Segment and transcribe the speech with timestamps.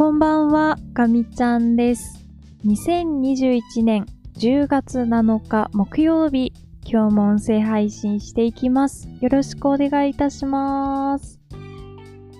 [0.00, 2.24] こんばんは、かみちゃんです。
[2.64, 4.06] 2021年
[4.38, 6.54] 10月7日木曜日、
[6.86, 9.10] 今日も音声配信していきます。
[9.20, 11.38] よろしくお願いいたします。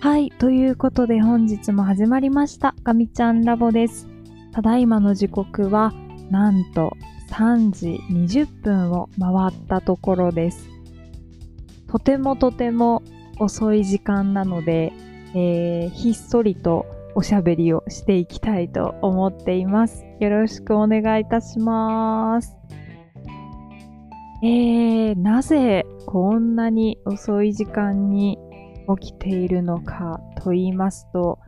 [0.00, 4.08] はい、ということで本日も始まりました、かみちゃんラボです。
[4.52, 5.92] ただいまの時刻は、
[6.30, 6.96] なんと
[7.32, 10.70] 3時20分を回ったところです。
[11.86, 13.02] とてもとても
[13.38, 14.94] 遅い時間なので、
[15.34, 20.04] えー、ひっそりとおしゃべりをしていきたいと思っています。
[20.20, 22.56] よろしくお願いいたします。
[24.44, 28.38] えー、なぜこんなに遅い時間に
[28.98, 31.38] 起きているのかと言いますと、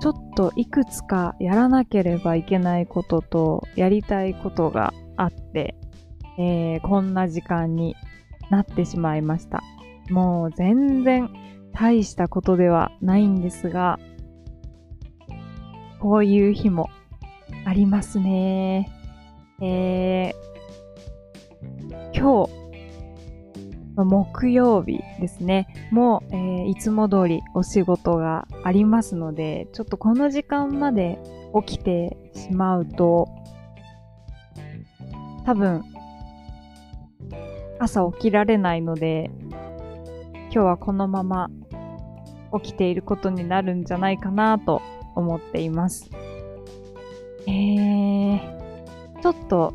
[0.00, 5.76] ちょっといくつかやらなければいけないこととやりたいことがあって、
[6.38, 7.94] えー、こんな時間に
[8.50, 9.62] なってしまいました。
[10.10, 11.30] もう全然
[11.72, 13.98] 大したことではないんですが、
[16.04, 16.90] こういう日も
[17.64, 18.92] ありますね。
[19.62, 25.66] えー、今日、木曜日ですね。
[25.90, 31.18] もう、えー、いつも通りお仕事がありますので、ちょっとこの時間まで
[31.66, 33.26] 起きてしまうと、
[35.46, 35.84] 多分、
[37.78, 41.48] 朝起きられないので、今日はこのまま
[42.60, 44.82] 起きていることになるんじゃないかなと
[45.14, 46.10] 思っています。
[47.46, 48.40] えー、
[49.22, 49.74] ちょっと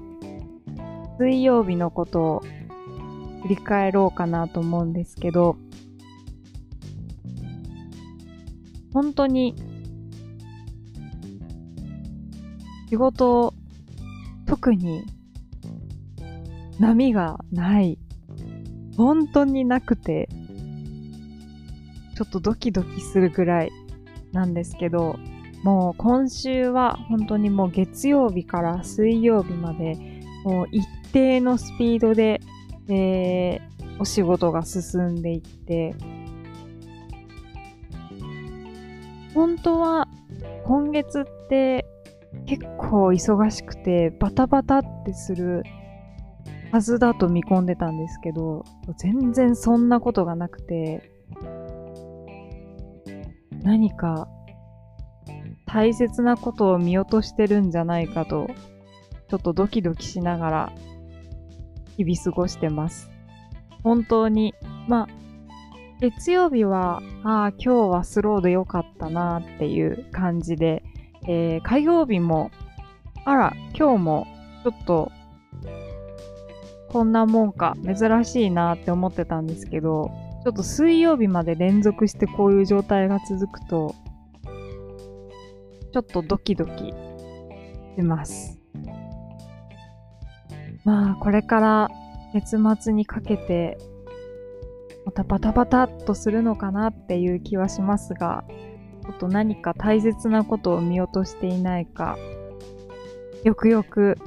[1.20, 2.44] 水曜日のことを
[3.44, 5.58] 振り返ろうかなと思うんですけど、
[8.94, 9.56] 本当に
[12.90, 13.54] 仕事
[14.48, 15.04] 特に
[16.80, 18.00] 波がない。
[18.98, 20.28] 本当になくて、
[22.16, 23.72] ちょっとドキドキするぐらい
[24.32, 25.18] なんですけど、
[25.64, 29.98] もう今週は本当にもう月曜日から水曜日まで、
[30.46, 32.40] もう一定のスピードで、
[32.88, 35.96] えー、お仕事が進んでいって、
[39.34, 40.08] 本当は
[40.66, 41.86] 今月って
[42.46, 45.64] 結構忙しくてバタバタってする
[46.72, 48.64] はずだと見込んでたんですけど、
[48.98, 51.09] 全然そんなことがなくて、
[53.70, 54.28] 何か
[55.68, 58.50] 大切なことを見落としてるんじゃないかと、
[59.30, 60.74] ちょっとドキドキしながら
[61.96, 63.12] 日々過ごしてます。
[63.84, 64.56] 本当に、
[64.88, 65.08] まあ、
[66.00, 70.82] 月曜日は、ああ、今日はスローでよかったなっていう感じで、
[71.28, 72.50] えー、火曜日も、
[73.24, 74.28] あら、今日も
[74.64, 75.12] ちょっと
[76.88, 80.10] こんなもんか、珍しいなって思ってたんですけど、
[80.44, 83.94] ちょっと水曜日まで連続してこういう状態が続くと、
[85.92, 86.94] ちょっとドキドキ
[87.96, 88.58] します。
[90.86, 91.90] まあ、これから
[92.34, 93.78] 月末にかけて、
[95.06, 98.46] またバタバタっとするのかなっていう気はしますが、
[99.04, 102.18] ちょっと何か大切なことを見落としていないか、
[103.44, 104.18] よくよく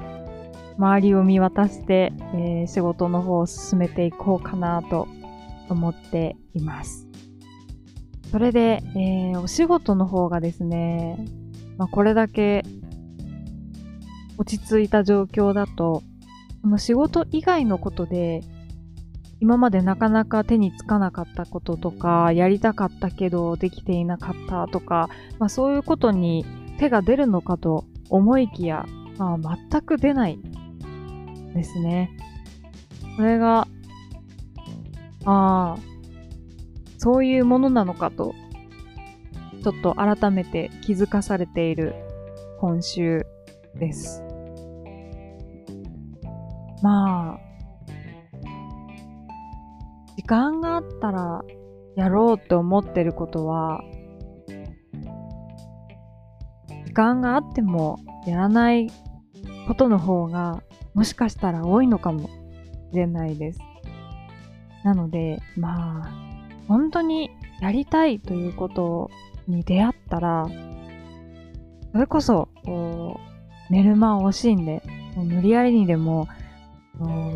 [0.77, 5.06] 周りを見渡して、えー、仕事の方を進めていこうかなと
[5.72, 7.09] 思っています。
[8.31, 11.25] それで、えー、お仕事の方がですね、
[11.77, 12.65] まあ、これだけ
[14.38, 16.03] 落ち着いた状況だと、
[16.62, 18.43] その仕事以外のことで、
[19.41, 26.47] 今までなかなか手につかなかったこととか、やりたかったけどできていなかったとか、まあ、そういうことに
[26.78, 28.87] 手が出るのかと思いきや、
[29.19, 30.39] まあ、全く出ない
[31.54, 32.16] ですね。
[33.16, 33.66] これが、
[35.25, 35.78] ああ、
[36.99, 38.34] そういうものなのかと、
[39.62, 41.94] ちょっと改めて気づかされている
[42.60, 43.25] 今週
[43.78, 44.22] です。
[46.83, 47.41] まあ、
[50.16, 51.42] 時間があったら
[51.97, 53.83] やろうって思ってることは、
[56.86, 58.89] 時間があってもやらない
[59.66, 60.63] ことの方が
[60.95, 62.30] もしかしたら多いのかもし
[62.95, 63.60] れないです。
[64.84, 66.33] なので、まあ、
[66.69, 67.31] 本当に
[67.61, 69.11] やりたいということ
[69.47, 70.49] に出会ったら、
[71.93, 73.21] それこそ、こ
[73.71, 74.83] う、寝る間を惜しんで、
[75.15, 76.29] もう無理やりにでも、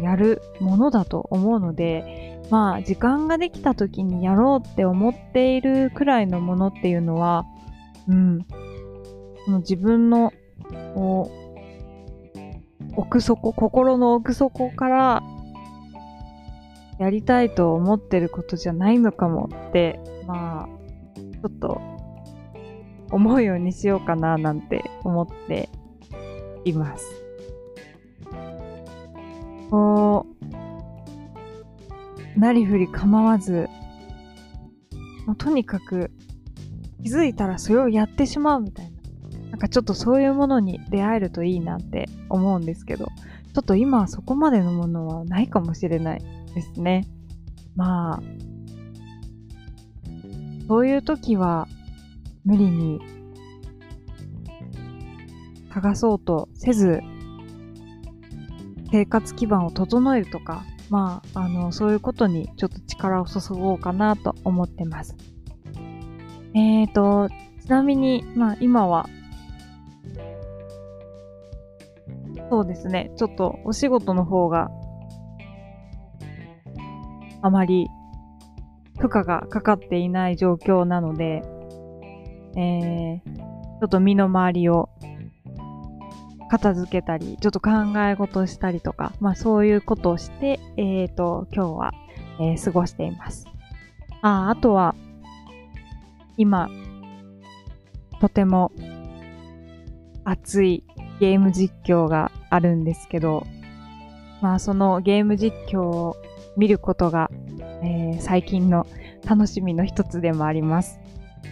[0.03, 7.45] やるものだと思うので、まあ、時間ができた時にやろうって思っているくらいのものっていうのは、
[8.09, 8.47] うん、
[9.45, 10.33] その自分の、
[10.95, 11.47] こう、
[12.97, 15.23] 奥底、心の奥底から
[16.99, 20.69] やりたいと思ってることじゃないのかもって、まあ、
[21.17, 21.81] ちょっと
[23.11, 25.69] 思うようにしようかななんて思って
[26.65, 27.05] います。
[29.71, 30.27] こ
[32.37, 33.69] う、なりふり構わず、
[35.27, 36.11] もうとにかく
[37.03, 38.97] 気づいたらそれをやってしまうみたいな。
[39.51, 46.23] なんかちょっとそういうものに出会えるといいなって思うんですけど、ちょっと今はそこまでのものはないかもしれない
[46.57, 47.07] ですね。
[47.77, 48.23] まあ、
[50.67, 51.69] そういう時は
[52.47, 52.99] 無理に
[55.73, 57.03] 探そうとせず、
[58.91, 65.15] 生活基盤を整えるとか、まあ、あの、そういうことにちょっと力を注ごうかなと思ってます。
[66.55, 67.29] えーと、
[67.63, 69.07] ちなみに、まあ今は、
[72.49, 74.71] そうですね、ちょっとお仕事の方が
[77.47, 77.89] あまり
[78.99, 81.43] 負荷がかかっていない状況なので、
[82.57, 84.89] えー、ちょっと身の回りを
[86.51, 91.93] 片付けたり、ちょっと考え事したりとか、まあそういうことをして、えっ、ー、と、今日は、
[92.41, 93.47] えー、過ごしています。
[94.23, 94.97] あ、あとは、
[96.37, 96.69] 今、
[98.21, 98.73] とても
[100.25, 100.85] 熱い
[101.21, 103.47] ゲーム実況があるんですけど、
[104.41, 106.17] まあそのゲーム実況を
[106.57, 107.31] 見ることが、
[107.83, 108.87] えー、最近の
[109.29, 111.01] 楽しみの一つでもあります。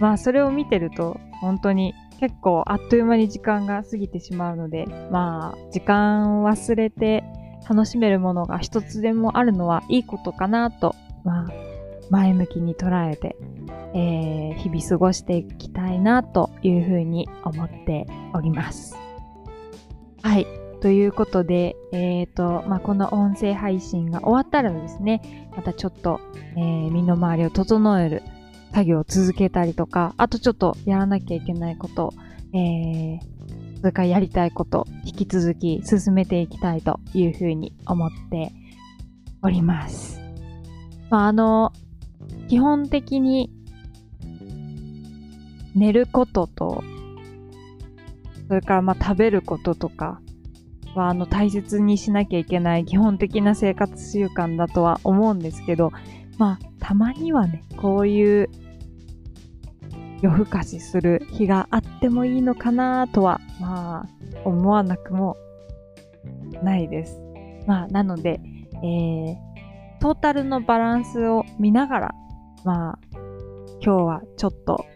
[0.00, 7.24] まあそれを見てると本当に結構あっという間に時間が過ぎてしまうので、まあ時間を忘れて
[7.68, 11.46] 楽しめるものが一つでもあるのはいいことかなと、まあ
[12.10, 13.36] 前向きに捉えて、
[13.94, 18.96] えー、日々過ごしていきたいなというふうに思っております。
[20.22, 20.63] はい。
[20.84, 26.20] ということで、え、ー、と、まあ、この音声配信が終わったらですね、またちょっと、
[26.56, 28.22] えー、身の回りを整える
[28.70, 32.12] 作業を続けたりとか、あとちょっとやらなきゃいけないこと、
[32.52, 38.52] えー、それからやりたいこと、引き続き進めていきたいというふうに思って
[39.40, 40.20] おります。
[41.08, 41.72] まあ、あの、
[42.48, 43.50] 基本的に
[45.74, 46.84] 寝ることと、
[48.48, 50.20] それからまあ食べることとか、
[50.94, 55.92] はあの大切にしなきゃいけない基本的な生活習慣だとは思うんですけど、
[56.38, 58.48] まあたまにはね、こういう
[60.22, 64.08] 夜更かしする日があってもいいのかなとは、まあ
[64.44, 65.36] 思わなくも
[66.62, 67.20] ないです。
[67.66, 68.40] まあなので、
[68.82, 69.36] えー、
[70.00, 72.14] トータルのバランスを見ながら、
[72.64, 72.98] まあ
[73.82, 74.86] 今日はちょっと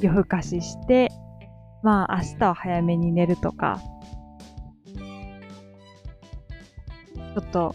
[0.00, 1.10] 夜更かしして、
[1.82, 3.80] まあ明日は早めに寝るとか、
[7.34, 7.74] ちょっと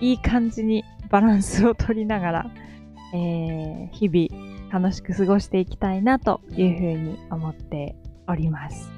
[0.00, 2.50] いい感じにバランスを取りながら、
[3.12, 7.96] えー、日々楽しく過ごしていきたいなというふうに思って
[8.28, 8.90] おります。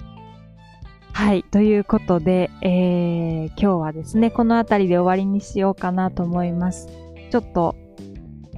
[1.12, 1.42] はい。
[1.44, 6.88] ということで、えー、今日はですね、この辺りで終わりにしようかなと思います。
[7.30, 7.74] ちょっと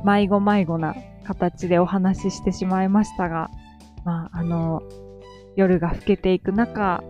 [0.04, 0.94] 迷子迷子な
[1.24, 3.50] 形でお話ししてしまいましたが、
[4.04, 4.82] まあ、あの、
[5.56, 7.02] 夜が更けていく中、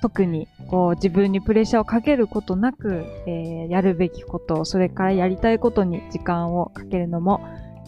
[0.00, 7.40] 特にこう自分にプレッシャーをかけることなく、えー、やるべきこと、それからやりたいことに時間をかけるのも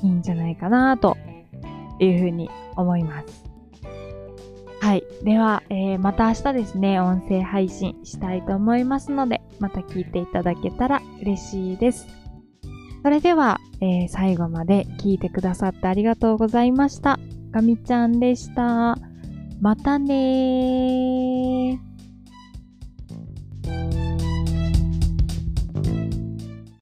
[0.02, 1.16] いいんじゃないかなと
[1.98, 3.44] いうふうに思います。
[4.80, 5.04] はい。
[5.22, 12.08] では、えー、また明日ですね、音声配信したいと思いますので、また聞いていただけたら嬉しいです。
[13.02, 17.18] それでは、えー、最後まで聞いてくださってありがとうございました。
[17.50, 18.96] ガミちゃんでした。
[19.60, 21.89] またねー。